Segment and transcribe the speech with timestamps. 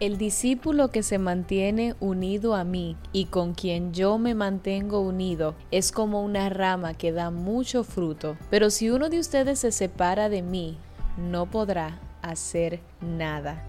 [0.00, 5.56] El discípulo que se mantiene unido a mí y con quien yo me mantengo unido
[5.72, 8.36] es como una rama que da mucho fruto.
[8.48, 10.78] Pero si uno de ustedes se separa de mí,
[11.16, 13.66] no podrá hacer nada.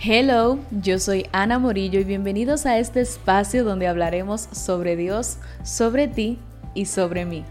[0.00, 6.06] Hello, yo soy Ana Morillo y bienvenidos a este espacio donde hablaremos sobre Dios, sobre
[6.06, 6.38] ti
[6.74, 7.44] y sobre mí.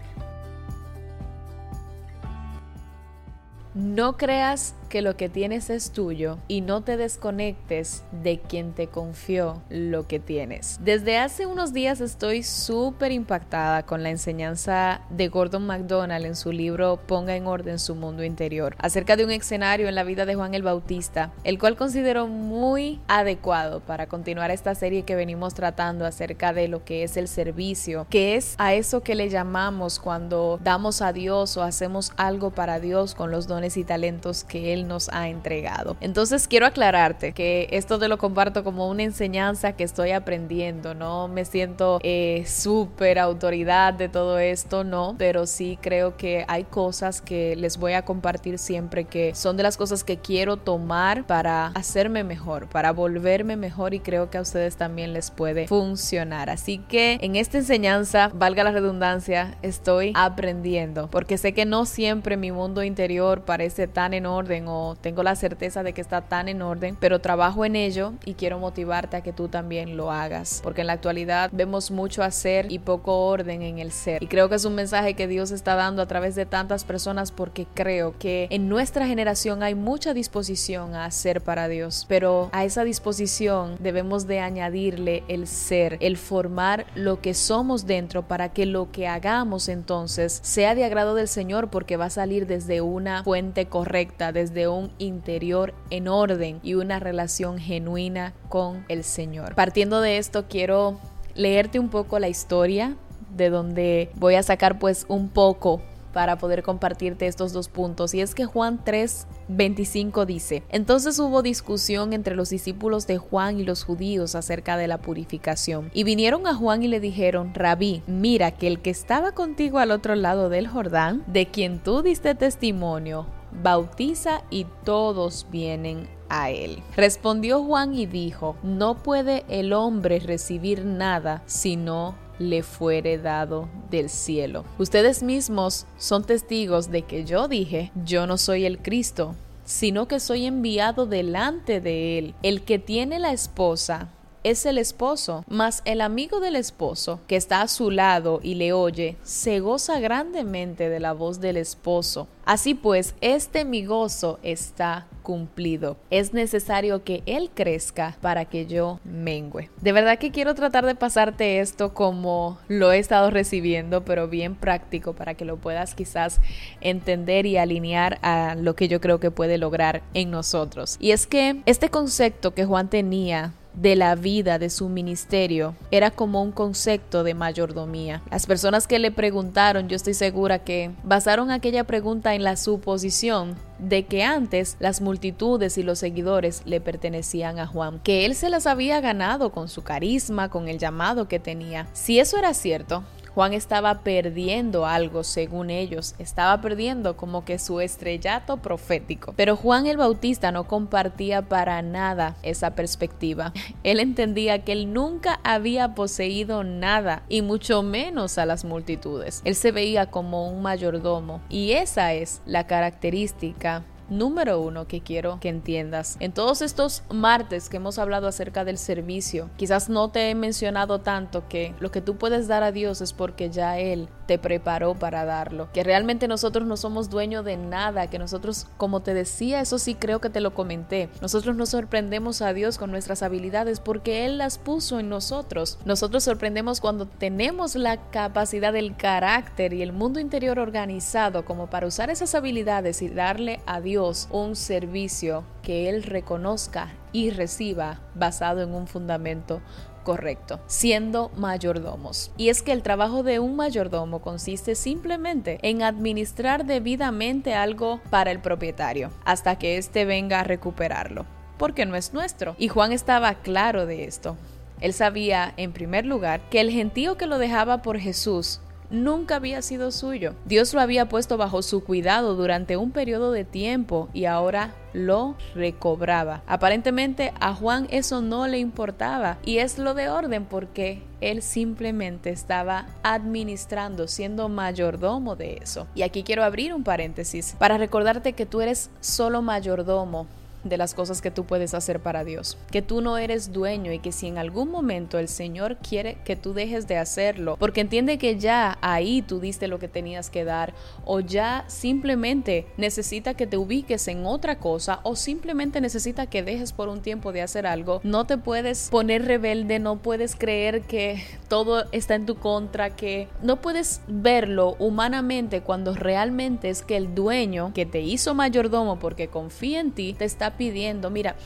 [3.74, 8.88] No creas que lo que tienes es tuyo y no te desconectes de quien te
[8.88, 10.78] confió lo que tienes.
[10.82, 16.52] Desde hace unos días estoy súper impactada con la enseñanza de Gordon MacDonald en su
[16.52, 20.34] libro Ponga en orden su mundo interior, acerca de un escenario en la vida de
[20.34, 26.06] Juan el Bautista, el cual considero muy adecuado para continuar esta serie que venimos tratando
[26.06, 30.58] acerca de lo que es el servicio, que es a eso que le llamamos cuando
[30.62, 34.77] damos a Dios o hacemos algo para Dios con los dones y talentos que Él
[34.84, 35.96] nos ha entregado.
[36.00, 41.28] Entonces quiero aclararte que esto te lo comparto como una enseñanza que estoy aprendiendo, no
[41.28, 47.20] me siento eh, súper autoridad de todo esto, no, pero sí creo que hay cosas
[47.20, 51.68] que les voy a compartir siempre que son de las cosas que quiero tomar para
[51.68, 56.50] hacerme mejor, para volverme mejor y creo que a ustedes también les puede funcionar.
[56.50, 62.36] Así que en esta enseñanza, valga la redundancia, estoy aprendiendo porque sé que no siempre
[62.36, 64.67] mi mundo interior parece tan en orden
[65.00, 68.58] tengo la certeza de que está tan en orden, pero trabajo en ello y quiero
[68.58, 72.78] motivarte a que tú también lo hagas, porque en la actualidad vemos mucho hacer y
[72.78, 74.22] poco orden en el ser.
[74.22, 77.32] Y creo que es un mensaje que Dios está dando a través de tantas personas
[77.32, 82.64] porque creo que en nuestra generación hay mucha disposición a hacer para Dios, pero a
[82.64, 88.66] esa disposición debemos de añadirle el ser, el formar lo que somos dentro para que
[88.66, 93.22] lo que hagamos entonces sea de agrado del Señor porque va a salir desde una
[93.24, 99.54] fuente correcta, desde de un interior en orden y una relación genuina con el Señor.
[99.54, 100.98] Partiendo de esto, quiero
[101.36, 102.96] leerte un poco la historia
[103.36, 105.80] de donde voy a sacar pues un poco
[106.12, 108.14] para poder compartirte estos dos puntos.
[108.14, 113.60] Y es que Juan 3, 25 dice, entonces hubo discusión entre los discípulos de Juan
[113.60, 115.92] y los judíos acerca de la purificación.
[115.94, 119.92] Y vinieron a Juan y le dijeron, rabí, mira que el que estaba contigo al
[119.92, 126.82] otro lado del Jordán, de quien tú diste testimonio, bautiza y todos vienen a él.
[126.96, 133.68] Respondió Juan y dijo, no puede el hombre recibir nada si no le fuere dado
[133.90, 134.64] del cielo.
[134.78, 140.20] Ustedes mismos son testigos de que yo dije, yo no soy el Cristo, sino que
[140.20, 142.34] soy enviado delante de él.
[142.42, 144.08] El que tiene la esposa
[144.50, 148.72] es el esposo, mas el amigo del esposo que está a su lado y le
[148.72, 152.28] oye, se goza grandemente de la voz del esposo.
[152.46, 155.98] Así pues, este mi gozo está cumplido.
[156.08, 159.68] Es necesario que Él crezca para que yo mengüe.
[159.82, 164.54] De verdad que quiero tratar de pasarte esto como lo he estado recibiendo, pero bien
[164.54, 166.40] práctico para que lo puedas quizás
[166.80, 170.96] entender y alinear a lo que yo creo que puede lograr en nosotros.
[170.98, 176.10] Y es que este concepto que Juan tenía de la vida de su ministerio era
[176.10, 178.22] como un concepto de mayordomía.
[178.30, 183.56] Las personas que le preguntaron, yo estoy segura que basaron aquella pregunta en la suposición
[183.78, 188.50] de que antes las multitudes y los seguidores le pertenecían a Juan, que él se
[188.50, 191.86] las había ganado con su carisma, con el llamado que tenía.
[191.92, 193.04] Si eso era cierto,
[193.38, 199.32] Juan estaba perdiendo algo según ellos, estaba perdiendo como que su estrellato profético.
[199.36, 203.52] Pero Juan el Bautista no compartía para nada esa perspectiva.
[203.84, 209.40] Él entendía que él nunca había poseído nada y mucho menos a las multitudes.
[209.44, 215.38] Él se veía como un mayordomo y esa es la característica número uno que quiero
[215.40, 216.16] que entiendas.
[216.20, 221.00] En todos estos martes que hemos hablado acerca del servicio, quizás no te he mencionado
[221.00, 224.94] tanto que lo que tú puedes dar a Dios es porque ya Él te preparó
[224.94, 225.68] para darlo.
[225.72, 229.94] Que realmente nosotros no somos dueños de nada, que nosotros, como te decía, eso sí
[229.94, 234.38] creo que te lo comenté, nosotros nos sorprendemos a Dios con nuestras habilidades porque Él
[234.38, 235.78] las puso en nosotros.
[235.84, 241.86] Nosotros sorprendemos cuando tenemos la capacidad del carácter y el mundo interior organizado como para
[241.86, 243.97] usar esas habilidades y darle a Dios
[244.30, 249.60] un servicio que Él reconozca y reciba basado en un fundamento
[250.04, 252.30] correcto, siendo mayordomos.
[252.36, 258.30] Y es que el trabajo de un mayordomo consiste simplemente en administrar debidamente algo para
[258.30, 261.26] el propietario hasta que éste venga a recuperarlo,
[261.58, 262.54] porque no es nuestro.
[262.58, 264.36] Y Juan estaba claro de esto.
[264.80, 269.62] Él sabía, en primer lugar, que el gentío que lo dejaba por Jesús nunca había
[269.62, 270.34] sido suyo.
[270.44, 275.36] Dios lo había puesto bajo su cuidado durante un periodo de tiempo y ahora lo
[275.54, 276.42] recobraba.
[276.46, 282.30] Aparentemente a Juan eso no le importaba y es lo de orden porque él simplemente
[282.30, 285.86] estaba administrando, siendo mayordomo de eso.
[285.94, 290.26] Y aquí quiero abrir un paréntesis para recordarte que tú eres solo mayordomo
[290.64, 292.58] de las cosas que tú puedes hacer para Dios.
[292.70, 296.36] Que tú no eres dueño y que si en algún momento el Señor quiere que
[296.36, 300.44] tú dejes de hacerlo, porque entiende que ya ahí tú diste lo que tenías que
[300.44, 300.74] dar,
[301.04, 306.72] o ya simplemente necesita que te ubiques en otra cosa, o simplemente necesita que dejes
[306.72, 311.22] por un tiempo de hacer algo, no te puedes poner rebelde, no puedes creer que
[311.48, 317.14] todo está en tu contra, que no puedes verlo humanamente cuando realmente es que el
[317.14, 321.10] dueño que te hizo mayordomo porque confía en ti, te está pidiendo.
[321.10, 321.36] Mira,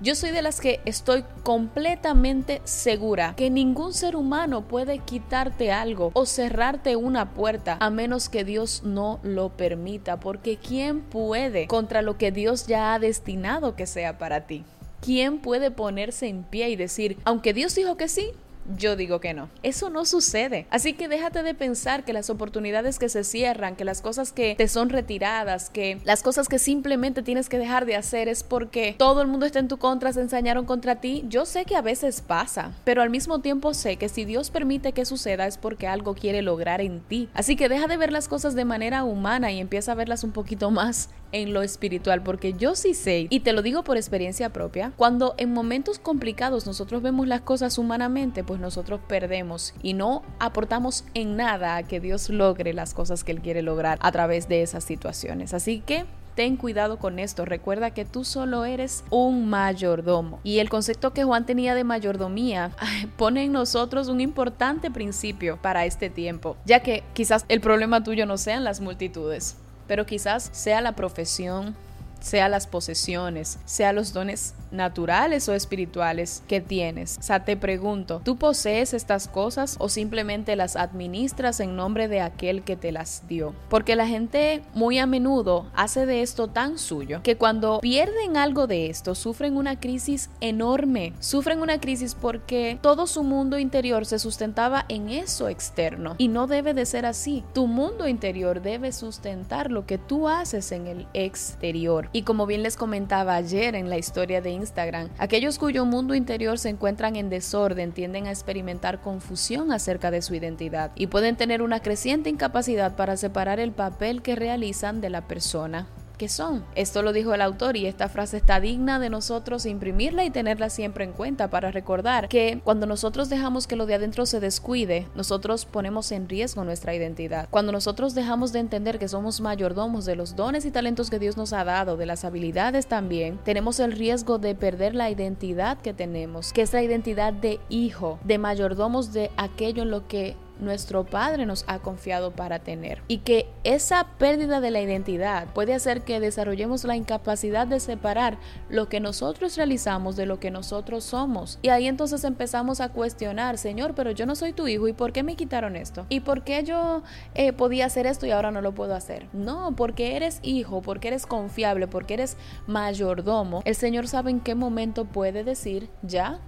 [0.00, 6.10] yo soy de las que estoy completamente segura que ningún ser humano puede quitarte algo
[6.14, 12.02] o cerrarte una puerta a menos que Dios no lo permita, porque ¿quién puede contra
[12.02, 14.64] lo que Dios ya ha destinado que sea para ti?
[15.00, 18.32] ¿Quién puede ponerse en pie y decir, aunque Dios dijo que sí,
[18.76, 19.48] yo digo que no.
[19.62, 20.66] Eso no sucede.
[20.70, 24.54] Así que déjate de pensar que las oportunidades que se cierran, que las cosas que
[24.56, 28.94] te son retiradas, que las cosas que simplemente tienes que dejar de hacer es porque
[28.98, 31.24] todo el mundo está en tu contra, se ensañaron contra ti.
[31.28, 34.92] Yo sé que a veces pasa, pero al mismo tiempo sé que si Dios permite
[34.92, 37.28] que suceda es porque algo quiere lograr en ti.
[37.34, 40.32] Así que deja de ver las cosas de manera humana y empieza a verlas un
[40.32, 44.50] poquito más en lo espiritual, porque yo sí sé, y te lo digo por experiencia
[44.50, 50.22] propia, cuando en momentos complicados nosotros vemos las cosas humanamente, pues nosotros perdemos y no
[50.38, 54.48] aportamos en nada a que Dios logre las cosas que Él quiere lograr a través
[54.48, 55.54] de esas situaciones.
[55.54, 60.40] Así que Ten cuidado con esto, recuerda que tú solo eres un mayordomo.
[60.44, 62.70] Y el concepto que Juan tenía de mayordomía
[63.18, 68.24] pone en nosotros un importante principio para este tiempo, ya que quizás el problema tuyo
[68.24, 69.58] no sean las multitudes,
[69.92, 71.76] pero quizás sea la profesión,
[72.22, 77.18] sea las posesiones, sea los dones naturales o espirituales que tienes.
[77.18, 82.20] O sea, te pregunto, ¿tú posees estas cosas o simplemente las administras en nombre de
[82.20, 83.54] aquel que te las dio?
[83.68, 88.66] Porque la gente muy a menudo hace de esto tan suyo que cuando pierden algo
[88.66, 91.12] de esto sufren una crisis enorme.
[91.20, 96.46] Sufren una crisis porque todo su mundo interior se sustentaba en eso externo y no
[96.46, 97.44] debe de ser así.
[97.52, 102.08] Tu mundo interior debe sustentar lo que tú haces en el exterior.
[102.12, 105.08] Y como bien les comentaba ayer en la historia de Instagram.
[105.18, 110.34] Aquellos cuyo mundo interior se encuentran en desorden tienden a experimentar confusión acerca de su
[110.34, 115.26] identidad y pueden tener una creciente incapacidad para separar el papel que realizan de la
[115.26, 115.86] persona
[116.28, 116.64] son.
[116.74, 120.70] Esto lo dijo el autor y esta frase está digna de nosotros imprimirla y tenerla
[120.70, 125.06] siempre en cuenta para recordar que cuando nosotros dejamos que lo de adentro se descuide,
[125.14, 127.48] nosotros ponemos en riesgo nuestra identidad.
[127.50, 131.36] Cuando nosotros dejamos de entender que somos mayordomos de los dones y talentos que Dios
[131.36, 135.94] nos ha dado, de las habilidades también, tenemos el riesgo de perder la identidad que
[135.94, 141.04] tenemos, que es la identidad de hijo, de mayordomos de aquello en lo que nuestro
[141.04, 143.02] Padre nos ha confiado para tener.
[143.08, 148.38] Y que esa pérdida de la identidad puede hacer que desarrollemos la incapacidad de separar
[148.68, 151.58] lo que nosotros realizamos de lo que nosotros somos.
[151.62, 155.12] Y ahí entonces empezamos a cuestionar, Señor, pero yo no soy tu hijo, ¿y por
[155.12, 156.06] qué me quitaron esto?
[156.08, 157.02] ¿Y por qué yo
[157.34, 159.26] eh, podía hacer esto y ahora no lo puedo hacer?
[159.32, 162.36] No, porque eres hijo, porque eres confiable, porque eres
[162.66, 163.62] mayordomo.
[163.64, 166.40] El Señor sabe en qué momento puede decir, ya,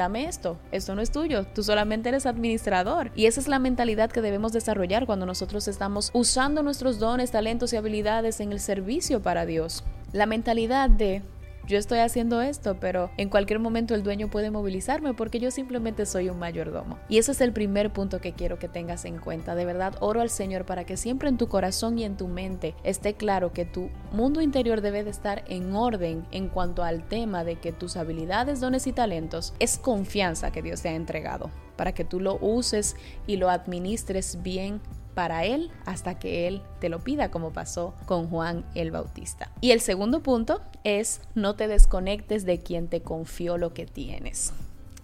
[0.00, 3.10] dame esto, esto no es tuyo, tú solamente eres administrador.
[3.14, 7.74] Y esa es la mentalidad que debemos desarrollar cuando nosotros estamos usando nuestros dones, talentos
[7.74, 9.84] y habilidades en el servicio para Dios.
[10.12, 11.22] La mentalidad de
[11.66, 16.06] yo estoy haciendo esto, pero en cualquier momento el dueño puede movilizarme porque yo simplemente
[16.06, 16.98] soy un mayordomo.
[17.08, 19.54] Y ese es el primer punto que quiero que tengas en cuenta.
[19.54, 22.74] De verdad, oro al Señor para que siempre en tu corazón y en tu mente
[22.82, 27.44] esté claro que tu mundo interior debe de estar en orden en cuanto al tema
[27.44, 31.92] de que tus habilidades, dones y talentos es confianza que Dios te ha entregado para
[31.92, 32.94] que tú lo uses
[33.26, 34.82] y lo administres bien
[35.14, 39.50] para Él hasta que Él te lo pida, como pasó con Juan el Bautista.
[39.60, 44.52] Y el segundo punto es no te desconectes de quien te confió lo que tienes.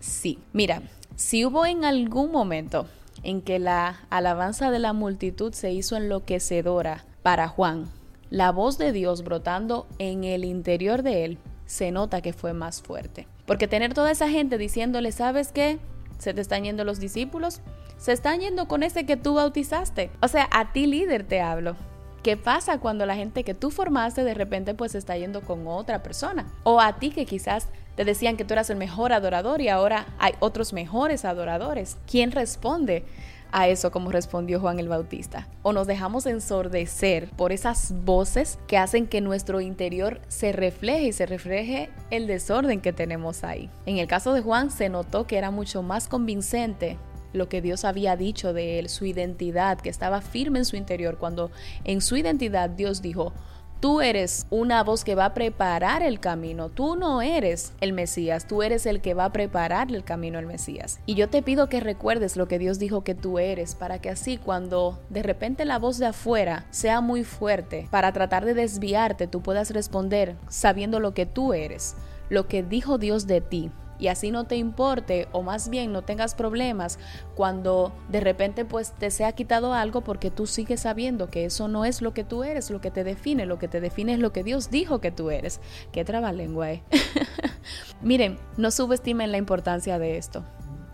[0.00, 0.82] Sí, mira,
[1.16, 2.86] si hubo en algún momento
[3.22, 7.88] en que la alabanza de la multitud se hizo enloquecedora para Juan,
[8.30, 12.82] la voz de Dios brotando en el interior de él se nota que fue más
[12.82, 13.26] fuerte.
[13.46, 15.78] Porque tener toda esa gente diciéndole, ¿sabes qué?
[16.18, 17.60] Se te están yendo los discípulos,
[17.98, 20.10] se están yendo con ese que tú bautizaste.
[20.20, 21.76] O sea, a ti líder te hablo.
[22.22, 25.66] ¿Qué pasa cuando la gente que tú formaste de repente pues se está yendo con
[25.68, 26.46] otra persona?
[26.64, 30.06] O a ti que quizás te decían que tú eras el mejor adorador y ahora
[30.18, 31.96] hay otros mejores adoradores.
[32.10, 33.04] ¿Quién responde
[33.52, 35.48] a eso como respondió Juan el Bautista.
[35.62, 41.12] O nos dejamos ensordecer por esas voces que hacen que nuestro interior se refleje y
[41.12, 43.70] se refleje el desorden que tenemos ahí.
[43.86, 46.98] En el caso de Juan se notó que era mucho más convincente
[47.32, 51.18] lo que Dios había dicho de él, su identidad, que estaba firme en su interior,
[51.18, 51.50] cuando
[51.84, 53.32] en su identidad Dios dijo,
[53.78, 56.70] Tú eres una voz que va a preparar el camino.
[56.70, 60.46] Tú no eres el Mesías, tú eres el que va a preparar el camino al
[60.46, 60.98] Mesías.
[61.04, 64.08] Y yo te pido que recuerdes lo que Dios dijo que tú eres, para que
[64.08, 69.26] así cuando de repente la voz de afuera sea muy fuerte, para tratar de desviarte,
[69.26, 71.96] tú puedas responder sabiendo lo que tú eres,
[72.30, 76.02] lo que dijo Dios de ti y así no te importe o más bien no
[76.02, 76.98] tengas problemas
[77.34, 81.84] cuando de repente pues te sea quitado algo porque tú sigues sabiendo que eso no
[81.84, 84.32] es lo que tú eres, lo que te define, lo que te define es lo
[84.32, 85.60] que Dios dijo que tú eres.
[85.92, 86.82] Qué trabalengua, eh.
[88.02, 90.44] Miren, no subestimen la importancia de esto.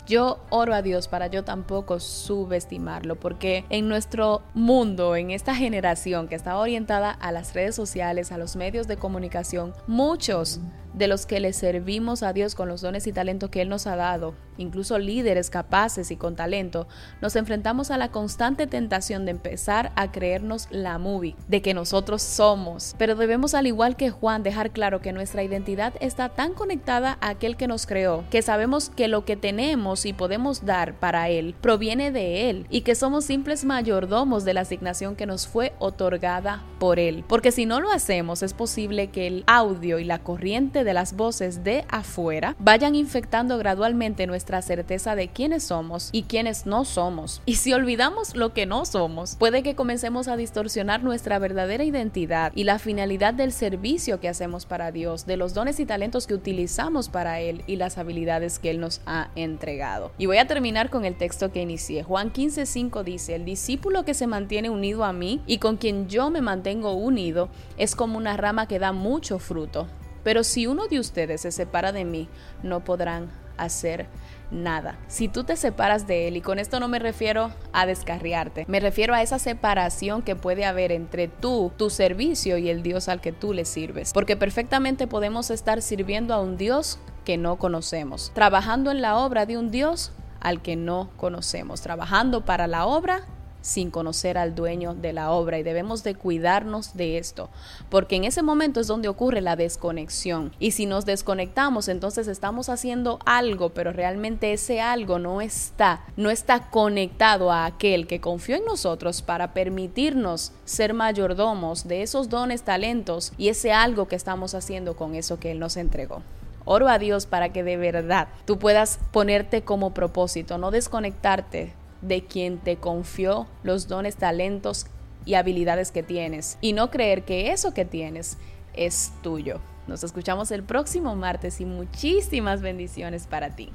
[0.05, 6.27] Yo oro a Dios para yo tampoco subestimarlo, porque en nuestro mundo, en esta generación
[6.27, 10.59] que está orientada a las redes sociales, a los medios de comunicación, muchos
[10.93, 13.87] de los que le servimos a Dios con los dones y talentos que Él nos
[13.87, 16.87] ha dado, incluso líderes capaces y con talento,
[17.21, 22.21] nos enfrentamos a la constante tentación de empezar a creernos la movie, de que nosotros
[22.21, 22.95] somos.
[22.97, 27.29] Pero debemos, al igual que Juan, dejar claro que nuestra identidad está tan conectada a
[27.29, 31.55] aquel que nos creó, que sabemos que lo que tenemos y podemos dar para Él
[31.61, 36.63] proviene de Él y que somos simples mayordomos de la asignación que nos fue otorgada
[36.79, 37.23] por Él.
[37.27, 41.15] Porque si no lo hacemos, es posible que el audio y la corriente de las
[41.15, 47.41] voces de afuera vayan infectando gradualmente nuestra certeza de quiénes somos y quiénes no somos.
[47.45, 52.51] Y si olvidamos lo que no somos, puede que comencemos a distorsionar nuestra verdadera identidad
[52.55, 56.33] y la finalidad del servicio que hacemos para Dios, de los dones y talentos que
[56.33, 60.11] utilizamos para Él y las habilidades que Él nos ha entregado.
[60.17, 62.03] Y voy a terminar con el texto que inicié.
[62.03, 66.29] Juan 15:5 dice, el discípulo que se mantiene unido a mí y con quien yo
[66.29, 69.87] me mantengo unido es como una rama que da mucho fruto.
[70.23, 72.29] Pero si uno de ustedes se separa de mí,
[72.61, 74.07] no podrán hacer
[74.51, 74.97] nada.
[75.07, 78.79] Si tú te separas de él, y con esto no me refiero a descarriarte, me
[78.79, 83.21] refiero a esa separación que puede haber entre tú, tu servicio y el Dios al
[83.21, 84.13] que tú le sirves.
[84.13, 89.45] Porque perfectamente podemos estar sirviendo a un Dios que no conocemos, trabajando en la obra
[89.45, 93.25] de un Dios al que no conocemos, trabajando para la obra
[93.63, 97.49] sin conocer al dueño de la obra y debemos de cuidarnos de esto,
[97.89, 102.67] porque en ese momento es donde ocurre la desconexión y si nos desconectamos entonces estamos
[102.69, 108.57] haciendo algo, pero realmente ese algo no está, no está conectado a aquel que confió
[108.57, 114.55] en nosotros para permitirnos ser mayordomos de esos dones, talentos y ese algo que estamos
[114.55, 116.21] haciendo con eso que él nos entregó.
[116.65, 122.23] Oro a Dios para que de verdad tú puedas ponerte como propósito, no desconectarte de
[122.25, 124.87] quien te confió los dones, talentos
[125.25, 128.37] y habilidades que tienes y no creer que eso que tienes
[128.73, 129.59] es tuyo.
[129.87, 133.71] Nos escuchamos el próximo martes y muchísimas bendiciones para ti.